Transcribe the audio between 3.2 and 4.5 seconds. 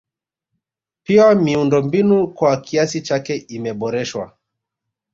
imeboreshwa